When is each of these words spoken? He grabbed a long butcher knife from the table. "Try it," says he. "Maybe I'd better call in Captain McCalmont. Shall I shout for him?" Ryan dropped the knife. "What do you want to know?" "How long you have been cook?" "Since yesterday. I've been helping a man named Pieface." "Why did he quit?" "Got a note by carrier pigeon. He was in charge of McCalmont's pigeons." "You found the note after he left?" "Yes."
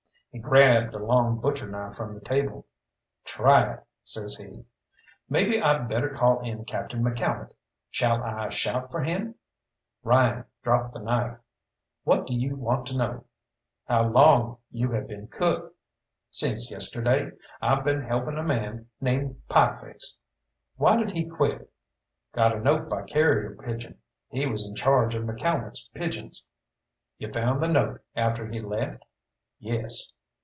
He 0.33 0.39
grabbed 0.39 0.93
a 0.93 0.97
long 0.97 1.41
butcher 1.41 1.67
knife 1.67 1.97
from 1.97 2.13
the 2.13 2.21
table. 2.21 2.65
"Try 3.25 3.73
it," 3.73 3.83
says 4.05 4.37
he. 4.37 4.63
"Maybe 5.27 5.61
I'd 5.61 5.89
better 5.89 6.07
call 6.07 6.39
in 6.39 6.63
Captain 6.63 7.03
McCalmont. 7.03 7.51
Shall 7.89 8.23
I 8.23 8.47
shout 8.47 8.89
for 8.91 9.03
him?" 9.03 9.35
Ryan 10.03 10.45
dropped 10.63 10.93
the 10.93 10.99
knife. 11.01 11.37
"What 12.05 12.25
do 12.27 12.33
you 12.33 12.55
want 12.55 12.85
to 12.87 12.95
know?" 12.97 13.25
"How 13.89 14.07
long 14.07 14.59
you 14.71 14.89
have 14.91 15.05
been 15.05 15.27
cook?" 15.27 15.75
"Since 16.29 16.71
yesterday. 16.71 17.31
I've 17.61 17.83
been 17.83 18.03
helping 18.05 18.37
a 18.37 18.43
man 18.43 18.89
named 19.01 19.35
Pieface." 19.49 20.13
"Why 20.77 20.95
did 20.95 21.11
he 21.11 21.25
quit?" 21.25 21.69
"Got 22.31 22.55
a 22.55 22.59
note 22.61 22.87
by 22.87 23.01
carrier 23.01 23.57
pigeon. 23.57 23.97
He 24.29 24.45
was 24.45 24.65
in 24.65 24.75
charge 24.75 25.13
of 25.13 25.25
McCalmont's 25.25 25.89
pigeons." 25.89 26.47
"You 27.17 27.29
found 27.33 27.61
the 27.61 27.67
note 27.67 27.99
after 28.15 28.47
he 28.47 28.59
left?" 28.59 29.03
"Yes." 29.59 30.13